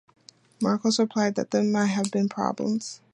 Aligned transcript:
Marcos 0.59 0.97
replied 0.97 1.35
that 1.35 1.51
they 1.51 1.61
might 1.61 1.85
have 1.85 2.09
problems. 2.27 3.01